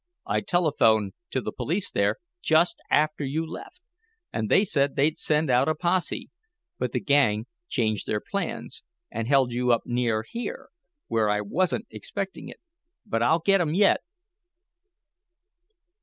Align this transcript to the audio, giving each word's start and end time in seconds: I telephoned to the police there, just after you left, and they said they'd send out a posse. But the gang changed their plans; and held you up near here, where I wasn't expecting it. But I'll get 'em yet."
I 0.25 0.41
telephoned 0.41 1.13
to 1.29 1.41
the 1.41 1.51
police 1.51 1.91
there, 1.91 2.15
just 2.41 2.81
after 2.89 3.23
you 3.23 3.45
left, 3.45 3.83
and 4.33 4.49
they 4.49 4.63
said 4.63 4.95
they'd 4.95 5.19
send 5.19 5.51
out 5.51 5.69
a 5.69 5.75
posse. 5.75 6.31
But 6.79 6.91
the 6.91 6.99
gang 6.99 7.45
changed 7.67 8.07
their 8.07 8.19
plans; 8.19 8.81
and 9.11 9.27
held 9.27 9.53
you 9.53 9.71
up 9.71 9.83
near 9.85 10.23
here, 10.27 10.69
where 11.05 11.29
I 11.29 11.41
wasn't 11.41 11.85
expecting 11.91 12.49
it. 12.49 12.59
But 13.05 13.21
I'll 13.21 13.41
get 13.45 13.61
'em 13.61 13.75
yet." 13.75 13.99